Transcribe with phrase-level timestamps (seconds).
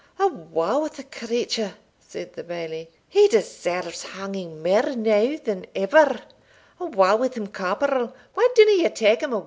[0.19, 6.19] "Awa' wi' the creature!" said the Bailie, "he deserves hanging mair now than ever;
[6.79, 8.11] awa' wi' him, corporal.
[8.33, 9.39] Why dinna ye tak him awa'?"